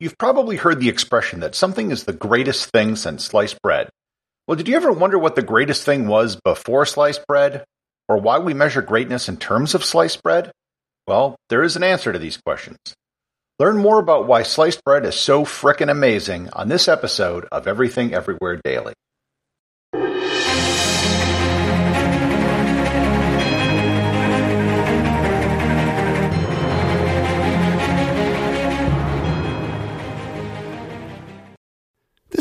[0.00, 3.90] You've probably heard the expression that something is the greatest thing since sliced bread.
[4.46, 7.64] Well, did you ever wonder what the greatest thing was before sliced bread?
[8.08, 10.50] Or why we measure greatness in terms of sliced bread?
[11.06, 12.78] Well, there is an answer to these questions.
[13.58, 18.12] Learn more about why sliced bread is so frickin' amazing on this episode of Everything
[18.12, 18.94] Everywhere Daily.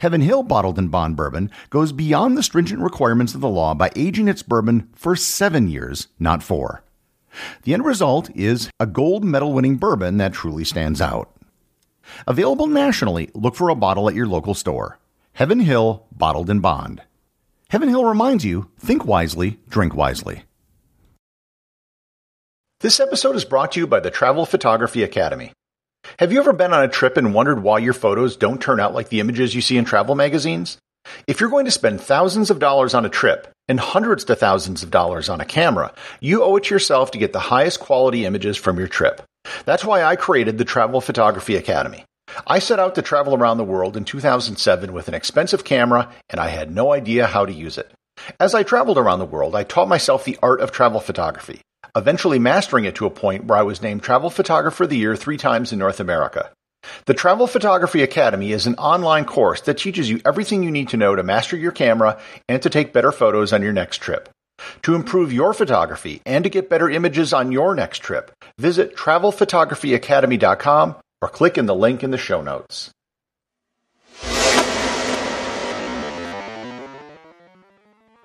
[0.00, 3.90] Heaven Hill Bottled in Bond bourbon goes beyond the stringent requirements of the law by
[3.96, 6.82] aging its bourbon for seven years, not four.
[7.62, 11.30] The end result is a gold medal winning bourbon that truly stands out.
[12.26, 14.98] Available nationally, look for a bottle at your local store.
[15.34, 17.02] Heaven Hill Bottled in Bond.
[17.70, 20.44] Heaven Hill reminds you think wisely, drink wisely.
[22.80, 25.52] This episode is brought to you by the Travel Photography Academy.
[26.18, 28.92] Have you ever been on a trip and wondered why your photos don't turn out
[28.92, 30.76] like the images you see in travel magazines?
[31.28, 34.82] If you're going to spend thousands of dollars on a trip and hundreds to thousands
[34.82, 38.26] of dollars on a camera, you owe it to yourself to get the highest quality
[38.26, 39.22] images from your trip.
[39.64, 42.04] That's why I created the Travel Photography Academy.
[42.48, 46.40] I set out to travel around the world in 2007 with an expensive camera and
[46.40, 47.92] I had no idea how to use it.
[48.40, 51.60] As I traveled around the world, I taught myself the art of travel photography,
[51.94, 55.16] eventually mastering it to a point where I was named Travel Photographer of the Year
[55.16, 56.50] three times in North America.
[57.06, 60.96] The Travel Photography Academy is an online course that teaches you everything you need to
[60.96, 64.28] know to master your camera and to take better photos on your next trip.
[64.82, 70.96] To improve your photography and to get better images on your next trip, visit travelphotographyacademy.com
[71.20, 72.90] or click in the link in the show notes.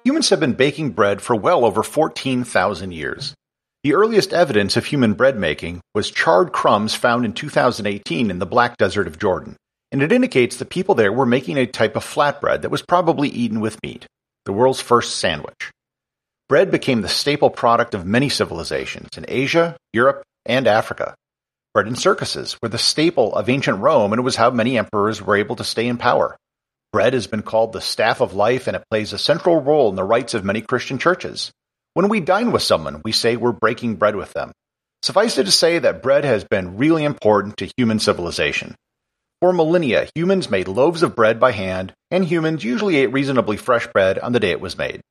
[0.05, 3.33] Humans have been baking bread for well over 14,000 years.
[3.83, 8.45] The earliest evidence of human bread making was charred crumbs found in 2018 in the
[8.45, 9.57] Black Desert of Jordan,
[9.91, 13.27] and it indicates the people there were making a type of flatbread that was probably
[13.27, 14.05] eaten with meat,
[14.45, 15.69] the world's first sandwich.
[16.47, 21.13] Bread became the staple product of many civilizations in Asia, Europe, and Africa.
[21.73, 25.21] Bread in circuses were the staple of ancient Rome, and it was how many emperors
[25.21, 26.37] were able to stay in power.
[26.93, 29.97] Bread has been called the staff of life, and it plays a central role in
[29.97, 31.51] the rites of many Christian churches.
[31.95, 34.51] When we dine with someone, we say we're breaking bread with them.
[35.03, 38.75] Suffice it to say that bread has been really important to human civilization.
[39.41, 43.85] For millennia, humans made loaves of bread by hand, and humans usually ate reasonably fresh
[43.85, 45.01] bread on the day it was made.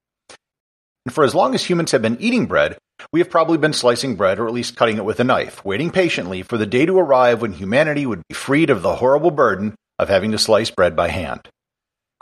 [1.06, 2.78] And for as long as humans have been eating bread,
[3.12, 5.90] we have probably been slicing bread or at least cutting it with a knife, waiting
[5.90, 9.76] patiently for the day to arrive when humanity would be freed of the horrible burden
[10.00, 11.48] of having to slice bread by hand.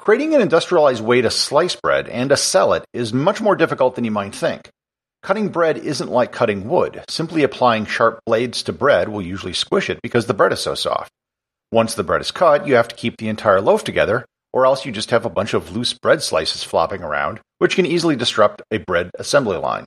[0.00, 3.94] Creating an industrialized way to slice bread and to sell it is much more difficult
[3.94, 4.70] than you might think.
[5.22, 7.04] Cutting bread isn't like cutting wood.
[7.10, 10.74] Simply applying sharp blades to bread will usually squish it because the bread is so
[10.74, 11.12] soft.
[11.70, 14.24] Once the bread is cut, you have to keep the entire loaf together,
[14.54, 17.84] or else you just have a bunch of loose bread slices flopping around, which can
[17.84, 19.84] easily disrupt a bread assembly line.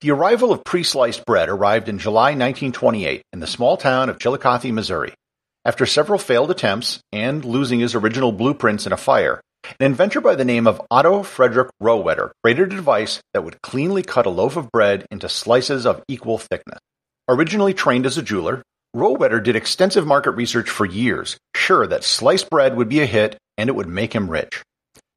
[0.00, 4.72] The arrival of pre-sliced bread arrived in July 1928 in the small town of Chillicothe,
[4.72, 5.14] Missouri.
[5.64, 9.40] After several failed attempts and losing his original blueprints in a fire,
[9.78, 14.02] an inventor by the name of Otto Frederick Rohwedder created a device that would cleanly
[14.02, 16.80] cut a loaf of bread into slices of equal thickness.
[17.28, 18.64] Originally trained as a jeweler,
[18.96, 23.38] Rohwedder did extensive market research for years, sure that sliced bread would be a hit
[23.56, 24.64] and it would make him rich.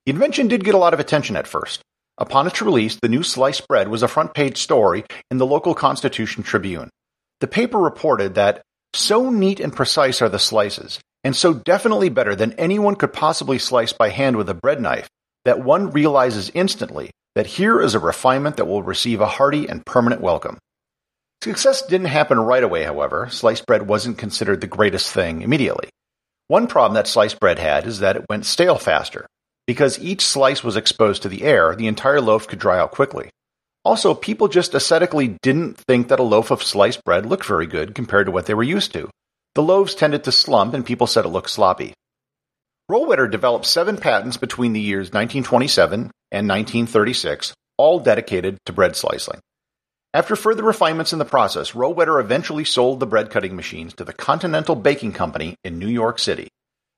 [0.05, 1.81] The invention did get a lot of attention at first.
[2.19, 5.73] Upon its release, the new sliced bread was a front page story in the local
[5.73, 6.91] Constitution Tribune.
[7.41, 8.61] The paper reported that
[8.93, 13.59] so neat and precise are the slices, and so definitely better than anyone could possibly
[13.59, 15.09] slice by hand with a bread knife,
[15.43, 19.85] that one realizes instantly that here is a refinement that will receive a hearty and
[19.85, 20.57] permanent welcome.
[21.43, 23.27] Success didn't happen right away, however.
[23.29, 25.89] Sliced bread wasn't considered the greatest thing immediately.
[26.47, 29.25] One problem that sliced bread had is that it went stale faster.
[29.67, 33.29] Because each slice was exposed to the air, the entire loaf could dry out quickly.
[33.85, 37.93] Also, people just aesthetically didn't think that a loaf of sliced bread looked very good
[37.93, 39.07] compared to what they were used to.
[39.53, 41.93] The loaves tended to slump and people said it looked sloppy.
[42.89, 49.39] Rohwedder developed seven patents between the years 1927 and 1936, all dedicated to bread slicing.
[50.13, 54.13] After further refinements in the process, Rohwedder eventually sold the bread cutting machines to the
[54.13, 56.47] Continental Baking Company in New York City.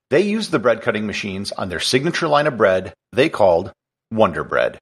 [0.10, 3.74] They used the bread cutting machines on their signature line of bread they called
[4.12, 4.80] Wonder Bread.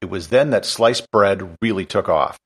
[0.00, 2.38] It was then that sliced bread really took off.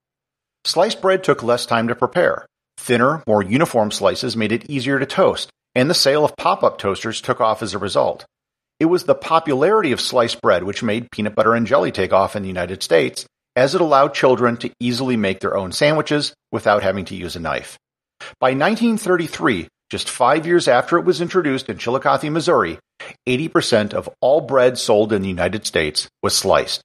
[0.64, 2.46] Sliced bread took less time to prepare.
[2.78, 6.78] Thinner, more uniform slices made it easier to toast, and the sale of pop up
[6.78, 8.24] toasters took off as a result.
[8.80, 12.34] It was the popularity of sliced bread which made peanut butter and jelly take off
[12.34, 13.24] in the United States,
[13.54, 17.40] as it allowed children to easily make their own sandwiches without having to use a
[17.40, 17.78] knife.
[18.40, 22.78] By 1933, just five years after it was introduced in Chillicothe, Missouri,
[23.28, 26.80] 80% of all bread sold in the United States was sliced.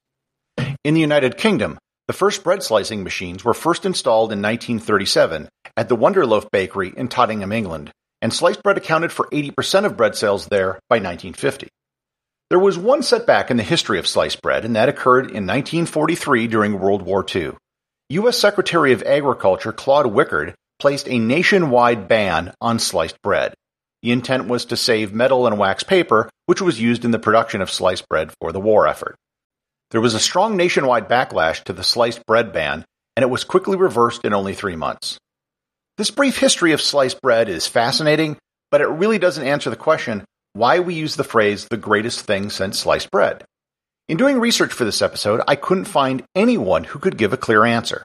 [0.86, 1.78] In the United Kingdom,
[2.08, 7.10] the first bread slicing machines were first installed in 1937 at the Wonderloaf Bakery in
[7.10, 7.92] Tottenham, England,
[8.22, 11.68] and sliced bread accounted for 80% of bread sales there by 1950.
[12.50, 16.48] There was one setback in the history of sliced bread, and that occurred in 1943
[16.48, 17.52] during World War II.
[18.12, 18.38] U.S.
[18.38, 23.54] Secretary of Agriculture Claude Wickard placed a nationwide ban on sliced bread.
[24.02, 27.60] The intent was to save metal and wax paper, which was used in the production
[27.62, 29.18] of sliced bread for the war effort.
[29.92, 33.76] There was a strong nationwide backlash to the sliced bread ban, and it was quickly
[33.76, 35.18] reversed in only three months.
[35.98, 38.38] This brief history of sliced bread is fascinating,
[38.72, 42.50] but it really doesn't answer the question why we use the phrase the greatest thing
[42.50, 43.44] since sliced bread.
[44.08, 47.66] In doing research for this episode, I couldn't find anyone who could give a clear
[47.66, 48.04] answer.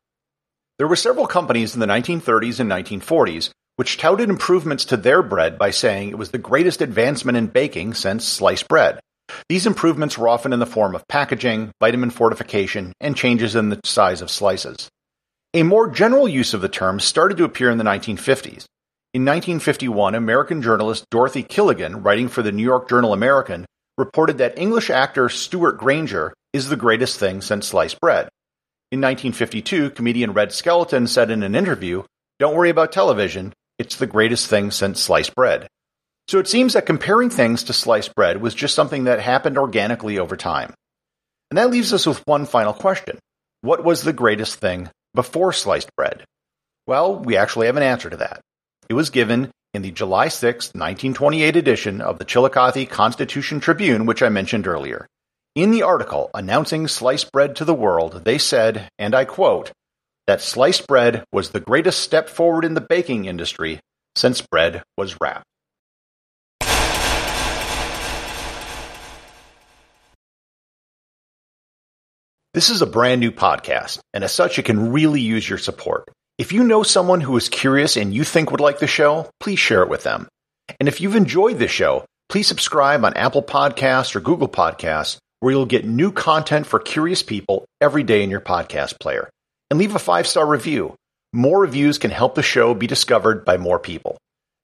[0.79, 5.59] There were several companies in the 1930s and 1940s which touted improvements to their bread
[5.59, 9.01] by saying it was the greatest advancement in baking since sliced bread.
[9.49, 13.81] These improvements were often in the form of packaging, vitamin fortification, and changes in the
[13.85, 14.88] size of slices.
[15.53, 18.67] A more general use of the term started to appear in the 1950s.
[19.12, 23.65] In 1951, American journalist Dorothy Kilgallen, writing for the New York Journal American,
[23.97, 28.29] reported that English actor Stewart Granger is the greatest thing since sliced bread.
[28.91, 32.03] In 1952, comedian Red Skelton said in an interview,
[32.41, 35.69] Don't worry about television, it's the greatest thing since sliced bread.
[36.29, 40.19] So it seems that comparing things to sliced bread was just something that happened organically
[40.19, 40.73] over time.
[41.50, 43.19] And that leaves us with one final question.
[43.61, 46.25] What was the greatest thing before sliced bread?
[46.87, 48.41] Well, we actually have an answer to that.
[48.88, 54.22] It was given in the July 6, 1928 edition of the Chillicothe Constitution Tribune, which
[54.22, 55.06] I mentioned earlier.
[55.55, 59.72] In the article announcing sliced bread to the world, they said, and I quote,
[60.27, 63.81] that sliced bread was the greatest step forward in the baking industry
[64.17, 65.44] since bread was wrapped.
[72.55, 76.08] This is a brand new podcast, and as such, it can really use your support.
[76.39, 79.58] If you know someone who is curious and you think would like the show, please
[79.58, 80.29] share it with them.
[80.79, 85.51] And if you've enjoyed the show, please subscribe on Apple Podcasts or Google Podcasts, where
[85.51, 89.29] you'll get new content for curious people every day in your podcast player.
[89.69, 90.94] And leave a five star review.
[91.32, 94.17] More reviews can help the show be discovered by more people.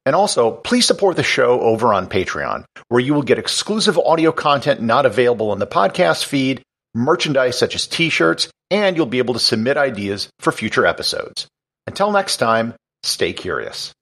[0.06, 4.30] And also, please support the show over on Patreon, where you will get exclusive audio
[4.30, 6.62] content not available in the podcast feed
[6.94, 11.46] merchandise such as t-shirts, and you'll be able to submit ideas for future episodes.
[11.86, 13.92] Until next time, stay curious.